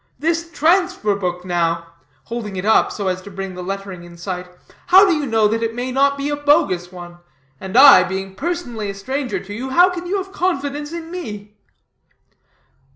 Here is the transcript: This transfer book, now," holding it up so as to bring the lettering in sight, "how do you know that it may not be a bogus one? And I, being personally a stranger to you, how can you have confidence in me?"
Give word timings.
This 0.17 0.49
transfer 0.51 1.13
book, 1.15 1.45
now," 1.45 1.85
holding 2.23 2.55
it 2.55 2.65
up 2.65 2.91
so 2.91 3.07
as 3.07 3.21
to 3.21 3.29
bring 3.29 3.53
the 3.53 3.61
lettering 3.61 4.03
in 4.03 4.17
sight, 4.17 4.47
"how 4.87 5.05
do 5.07 5.13
you 5.15 5.27
know 5.27 5.47
that 5.47 5.61
it 5.61 5.75
may 5.75 5.91
not 5.91 6.17
be 6.17 6.29
a 6.29 6.35
bogus 6.35 6.91
one? 6.91 7.19
And 7.59 7.77
I, 7.77 8.01
being 8.01 8.33
personally 8.33 8.89
a 8.89 8.95
stranger 8.95 9.39
to 9.39 9.53
you, 9.53 9.69
how 9.69 9.91
can 9.91 10.07
you 10.07 10.17
have 10.17 10.31
confidence 10.31 10.91
in 10.91 11.11
me?" 11.11 11.53